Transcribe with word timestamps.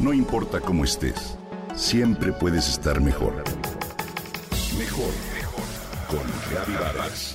No 0.00 0.14
importa 0.14 0.62
cómo 0.62 0.84
estés, 0.84 1.36
siempre 1.76 2.32
puedes 2.32 2.70
estar 2.70 3.02
mejor. 3.02 3.34
Mejor, 4.78 5.12
mejor. 5.34 5.64
Con 6.08 6.20
Reavivadas. 6.50 7.34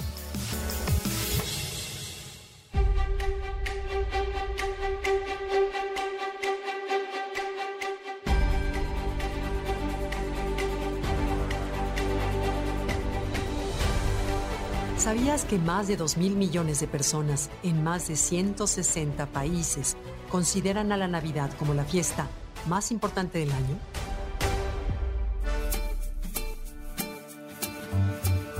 ¿Sabías 14.97 15.45
que 15.45 15.59
más 15.59 15.87
de 15.87 15.97
2 15.97 16.17
mil 16.17 16.35
millones 16.35 16.79
de 16.79 16.87
personas 16.87 17.51
en 17.61 17.83
más 17.83 18.07
de 18.07 18.15
160 18.15 19.27
países 19.27 19.95
consideran 20.31 20.91
a 20.91 20.97
la 20.97 21.07
Navidad 21.07 21.51
como 21.59 21.75
la 21.75 21.83
fiesta 21.83 22.27
más 22.67 22.91
importante 22.91 23.39
del 23.39 23.51
año? 23.51 23.77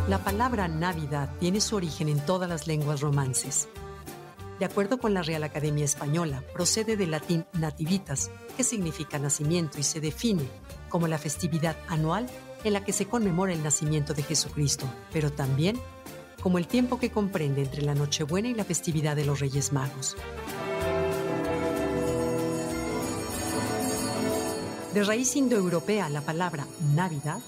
La 0.07 0.19
palabra 0.19 0.67
Navidad 0.67 1.29
tiene 1.39 1.59
su 1.59 1.75
origen 1.75 2.09
en 2.09 2.19
todas 2.19 2.47
las 2.47 2.67
lenguas 2.67 3.01
romances. 3.01 3.67
De 4.59 4.65
acuerdo 4.65 4.99
con 4.99 5.13
la 5.13 5.23
Real 5.23 5.43
Academia 5.43 5.83
Española, 5.83 6.43
procede 6.53 6.95
del 6.95 7.11
latín 7.11 7.45
nativitas, 7.53 8.29
que 8.55 8.63
significa 8.63 9.19
nacimiento 9.19 9.79
y 9.79 9.83
se 9.83 9.99
define 9.99 10.47
como 10.89 11.07
la 11.07 11.17
festividad 11.17 11.75
anual 11.87 12.27
en 12.63 12.73
la 12.73 12.83
que 12.83 12.93
se 12.93 13.07
conmemora 13.07 13.51
el 13.51 13.63
nacimiento 13.63 14.13
de 14.13 14.23
Jesucristo, 14.23 14.85
pero 15.11 15.31
también 15.31 15.79
como 16.41 16.59
el 16.59 16.67
tiempo 16.67 16.99
que 16.99 17.09
comprende 17.09 17.63
entre 17.63 17.81
la 17.81 17.95
Nochebuena 17.95 18.47
y 18.47 18.53
la 18.53 18.63
festividad 18.63 19.15
de 19.15 19.25
los 19.25 19.39
Reyes 19.39 19.73
Magos. 19.73 20.15
De 24.95 25.03
raíz 25.03 25.35
indoeuropea, 25.35 26.07
la 26.07 26.21
palabra 26.21 26.65
Navidad 26.95 27.41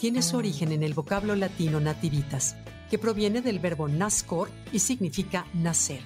tiene 0.00 0.22
su 0.22 0.38
origen 0.38 0.72
en 0.72 0.82
el 0.82 0.94
vocablo 0.94 1.36
latino 1.36 1.78
nativitas, 1.78 2.56
que 2.88 2.98
proviene 2.98 3.42
del 3.42 3.58
verbo 3.58 3.88
nascor 3.88 4.50
y 4.72 4.78
significa 4.78 5.44
nacer. 5.52 6.00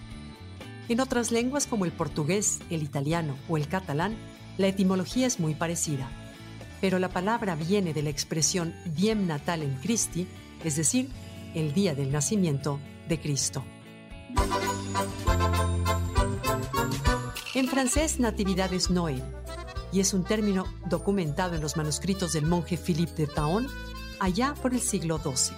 En 0.88 0.98
otras 0.98 1.30
lenguas 1.30 1.68
como 1.68 1.84
el 1.84 1.92
portugués, 1.92 2.58
el 2.68 2.82
italiano 2.82 3.36
o 3.48 3.56
el 3.56 3.68
catalán, 3.68 4.16
la 4.56 4.66
etimología 4.66 5.28
es 5.28 5.38
muy 5.38 5.54
parecida, 5.54 6.10
pero 6.80 6.98
la 6.98 7.10
palabra 7.10 7.54
viene 7.54 7.94
de 7.94 8.02
la 8.02 8.10
expresión 8.10 8.74
diem 8.96 9.28
natal 9.28 9.62
en 9.62 9.76
Christi, 9.76 10.26
es 10.64 10.74
decir, 10.74 11.10
el 11.54 11.74
día 11.74 11.94
del 11.94 12.10
nacimiento 12.10 12.80
de 13.08 13.20
Cristo. 13.20 13.62
En 17.54 17.68
francés, 17.68 18.18
natividad 18.18 18.72
es 18.72 18.90
Noé, 18.90 19.22
y 19.92 20.00
es 20.00 20.14
un 20.14 20.24
término 20.24 20.66
documentado 20.88 21.54
en 21.54 21.62
los 21.62 21.76
manuscritos 21.76 22.32
del 22.32 22.46
monje 22.46 22.76
Philippe 22.76 23.14
de 23.14 23.26
Taon 23.26 23.66
allá 24.20 24.54
por 24.60 24.74
el 24.74 24.80
siglo 24.80 25.18
XII. 25.18 25.56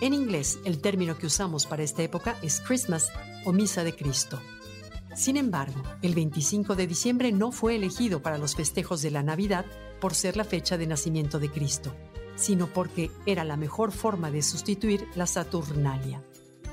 En 0.00 0.12
inglés, 0.12 0.58
el 0.64 0.80
término 0.80 1.16
que 1.16 1.26
usamos 1.26 1.66
para 1.66 1.82
esta 1.82 2.02
época 2.02 2.36
es 2.42 2.60
Christmas 2.60 3.10
o 3.44 3.52
Misa 3.52 3.82
de 3.82 3.94
Cristo. 3.94 4.40
Sin 5.14 5.38
embargo, 5.38 5.82
el 6.02 6.14
25 6.14 6.74
de 6.74 6.86
diciembre 6.86 7.32
no 7.32 7.50
fue 7.50 7.76
elegido 7.76 8.20
para 8.20 8.36
los 8.36 8.54
festejos 8.54 9.00
de 9.00 9.10
la 9.10 9.22
Navidad 9.22 9.64
por 10.00 10.14
ser 10.14 10.36
la 10.36 10.44
fecha 10.44 10.76
de 10.76 10.86
nacimiento 10.86 11.38
de 11.38 11.50
Cristo, 11.50 11.94
sino 12.36 12.66
porque 12.66 13.10
era 13.24 13.42
la 13.44 13.56
mejor 13.56 13.92
forma 13.92 14.30
de 14.30 14.42
sustituir 14.42 15.08
la 15.14 15.26
Saturnalia, 15.26 16.22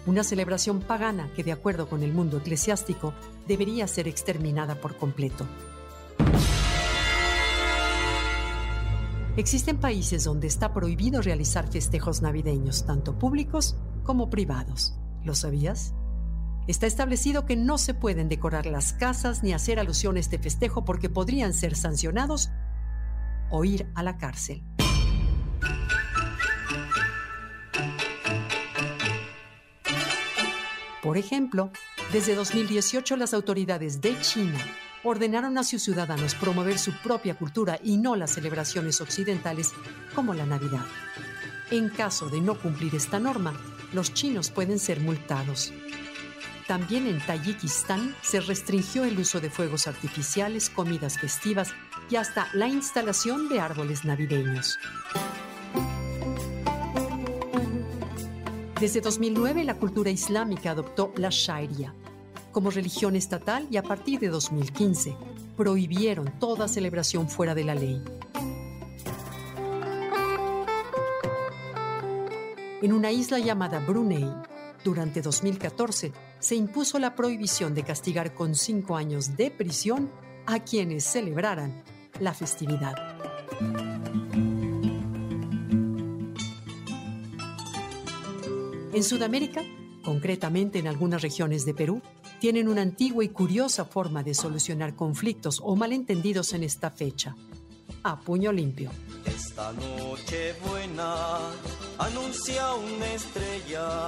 una 0.05 0.25
celebración 0.25 0.81
pagana 0.81 1.31
que, 1.33 1.45
de 1.45 1.53
acuerdo 1.53 1.87
con 1.87 2.03
el 2.03 2.11
mundo 2.11 2.39
eclesiástico, 2.39 3.13
debería 3.47 3.87
ser 3.87 4.09
exterminada 4.09 4.75
por 4.75 4.97
completo. 4.97 5.47
Existen 9.35 9.79
países 9.79 10.25
donde 10.25 10.45
está 10.45 10.73
prohibido 10.73 11.19
realizar 11.19 11.67
festejos 11.67 12.21
navideños, 12.21 12.85
tanto 12.85 13.17
públicos 13.17 13.75
como 14.03 14.29
privados. 14.29 14.95
¿Lo 15.23 15.33
sabías? 15.33 15.95
Está 16.67 16.85
establecido 16.85 17.43
que 17.43 17.55
no 17.55 17.79
se 17.79 17.95
pueden 17.95 18.29
decorar 18.29 18.67
las 18.67 18.93
casas 18.93 19.41
ni 19.41 19.51
hacer 19.51 19.79
alusión 19.79 20.17
a 20.17 20.19
este 20.19 20.37
festejo 20.37 20.85
porque 20.85 21.09
podrían 21.09 21.55
ser 21.55 21.75
sancionados 21.75 22.51
o 23.49 23.65
ir 23.65 23.91
a 23.95 24.03
la 24.03 24.19
cárcel. 24.19 24.63
Por 31.01 31.17
ejemplo, 31.17 31.71
desde 32.11 32.35
2018 32.35 33.17
las 33.17 33.33
autoridades 33.33 33.99
de 33.99 34.15
China 34.21 34.59
ordenaron 35.03 35.57
a 35.57 35.63
sus 35.63 35.83
ciudadanos 35.83 36.35
promover 36.35 36.79
su 36.79 36.91
propia 36.93 37.35
cultura 37.35 37.79
y 37.83 37.97
no 37.97 38.15
las 38.15 38.31
celebraciones 38.31 39.01
occidentales 39.01 39.71
como 40.15 40.33
la 40.33 40.45
Navidad. 40.45 40.85
En 41.71 41.89
caso 41.89 42.29
de 42.29 42.41
no 42.41 42.59
cumplir 42.59 42.95
esta 42.95 43.19
norma, 43.19 43.53
los 43.93 44.13
chinos 44.13 44.49
pueden 44.49 44.79
ser 44.79 44.99
multados. 45.01 45.73
También 46.67 47.07
en 47.07 47.19
Tayikistán 47.19 48.15
se 48.21 48.39
restringió 48.39 49.03
el 49.03 49.19
uso 49.19 49.41
de 49.41 49.49
fuegos 49.49 49.87
artificiales, 49.87 50.69
comidas 50.69 51.19
festivas 51.19 51.73
y 52.09 52.15
hasta 52.15 52.47
la 52.53 52.67
instalación 52.67 53.49
de 53.49 53.59
árboles 53.59 54.05
navideños. 54.05 54.79
Desde 58.79 59.01
2009 59.01 59.63
la 59.63 59.75
cultura 59.75 60.09
islámica 60.09 60.71
adoptó 60.71 61.13
la 61.17 61.29
Sharia 61.29 61.93
como 62.53 62.69
religión 62.69 63.17
estatal 63.17 63.67
y 63.69 63.75
a 63.75 63.83
partir 63.83 64.21
de 64.21 64.29
2015 64.29 65.17
prohibieron 65.57 66.39
toda 66.39 66.69
celebración 66.69 67.27
fuera 67.27 67.53
de 67.53 67.63
la 67.65 67.75
ley. 67.75 68.01
En 72.81 72.93
una 72.93 73.11
isla 73.11 73.39
llamada 73.39 73.79
Brunei, 73.79 74.29
durante 74.83 75.21
2014 75.21 76.11
se 76.39 76.55
impuso 76.55 76.99
la 76.99 77.15
prohibición 77.15 77.73
de 77.73 77.83
castigar 77.83 78.33
con 78.33 78.55
cinco 78.55 78.95
años 78.95 79.35
de 79.35 79.51
prisión 79.51 80.11
a 80.45 80.59
quienes 80.59 81.05
celebraran 81.05 81.83
la 82.19 82.33
festividad. 82.33 82.93
En 88.93 89.03
Sudamérica, 89.03 89.61
concretamente 90.03 90.79
en 90.79 90.87
algunas 90.87 91.21
regiones 91.21 91.65
de 91.65 91.73
Perú, 91.73 92.01
tienen 92.43 92.67
una 92.67 92.81
antigua 92.81 93.23
y 93.23 93.29
curiosa 93.29 93.85
forma 93.85 94.21
de 94.21 94.33
solucionar 94.33 94.97
conflictos 94.97 95.61
o 95.63 95.77
malentendidos 95.77 96.51
en 96.51 96.63
esta 96.63 96.91
fecha. 96.91 97.37
A 98.03 98.19
puño 98.19 98.51
limpio. 98.51 98.91
Esta 99.23 99.71
noche 99.71 100.53
buena 100.67 101.37
anuncia 101.99 102.73
una 102.73 103.13
estrella, 103.13 104.07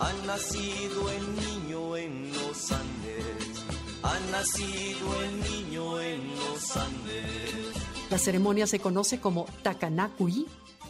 ha 0.00 0.12
nacido 0.26 1.10
el 1.12 1.36
niño 1.36 1.96
en 1.96 2.32
los 2.32 2.72
Andes, 2.72 3.62
ha 4.02 4.18
nacido 4.32 5.22
el 5.22 5.40
niño 5.52 6.00
en 6.00 6.28
los 6.34 6.76
Andes. 6.76 8.10
La 8.10 8.18
ceremonia 8.18 8.66
se 8.66 8.80
conoce 8.80 9.20
como 9.20 9.46
Takanakui, 9.62 10.44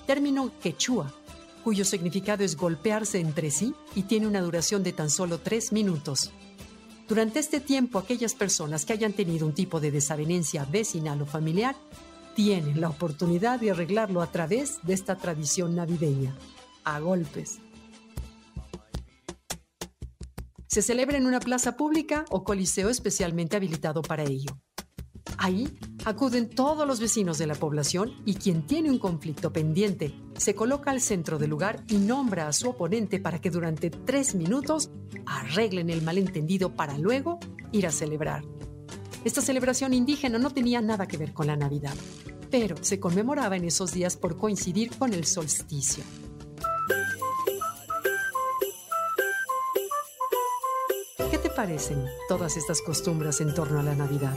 término 0.07 0.51
quechua 0.63 1.13
cuyo 1.63 1.85
significado 1.85 2.43
es 2.43 2.57
golpearse 2.57 3.21
entre 3.21 3.51
sí 3.51 3.75
y 3.95 4.05
tiene 4.05 4.27
una 4.27 4.41
duración 4.41 4.83
de 4.83 4.95
tan 4.95 5.11
solo 5.11 5.41
tres 5.41 5.73
minutos. 5.73 6.33
Durante 7.11 7.41
este 7.41 7.59
tiempo, 7.59 7.99
aquellas 7.99 8.37
personas 8.37 8.85
que 8.85 8.93
hayan 8.93 9.13
tenido 9.13 9.45
un 9.45 9.53
tipo 9.53 9.81
de 9.81 9.91
desavenencia 9.91 10.65
vecinal 10.65 11.21
o 11.21 11.27
familiar 11.27 11.75
tienen 12.37 12.81
la 12.81 12.89
oportunidad 12.89 13.59
de 13.59 13.73
arreglarlo 13.73 14.23
a 14.23 14.31
través 14.31 14.79
de 14.85 14.95
esta 14.95 15.17
tradición 15.17 15.75
navideña, 15.75 16.33
a 16.85 17.01
golpes. 17.01 17.59
Se 20.69 20.83
celebra 20.83 21.19
en 21.19 21.27
una 21.27 21.41
plaza 21.41 21.77
pública 21.77 22.27
o 22.31 22.45
coliseo 22.45 22.89
especialmente 22.91 23.57
habilitado 23.57 24.03
para 24.03 24.23
ello. 24.23 24.57
Ahí 25.37 25.67
acuden 26.05 26.49
todos 26.49 26.87
los 26.87 27.01
vecinos 27.01 27.39
de 27.39 27.47
la 27.47 27.55
población 27.55 28.15
y 28.25 28.35
quien 28.35 28.63
tiene 28.63 28.91
un 28.91 28.99
conflicto 28.99 29.53
pendiente 29.53 30.15
se 30.37 30.55
coloca 30.55 30.91
al 30.91 31.01
centro 31.01 31.39
del 31.39 31.51
lugar 31.51 31.85
y 31.89 31.97
nombra 31.97 32.49
a 32.49 32.53
su 32.53 32.71
oponente 32.71 33.21
para 33.21 33.41
que 33.41 33.51
durante 33.51 33.91
tres 33.91 34.35
minutos 34.35 34.91
arreglen 35.27 35.91
el 35.91 36.03
malentendido 36.03 36.75
para 36.75 36.97
luego 36.99 37.39
ir 37.73 37.87
a 37.87 37.91
celebrar. 37.91 38.45
Esta 39.25 39.43
celebración 39.43 39.93
indígena 39.93 40.39
no 40.39 40.51
tenía 40.51 40.81
nada 40.81 41.07
que 41.07 41.19
ver 41.19 41.35
con 41.35 41.47
la 41.47 41.57
Navidad, 41.57 41.95
pero 42.51 42.77
se 42.81 42.99
conmemoraba 42.99 43.57
en 43.57 43.65
esos 43.65 43.93
días 43.93 44.17
por 44.17 44.37
coincidir 44.39 44.97
con 44.97 45.13
el 45.13 45.27
solsticio. 45.27 46.05
¿Qué 51.31 51.39
te 51.39 51.51
parecen 51.51 52.05
todas 52.29 52.57
estas 52.57 52.81
costumbres 52.81 53.41
en 53.41 53.55
torno 53.55 53.79
a 53.79 53.83
la 53.83 53.95
Navidad? 53.95 54.37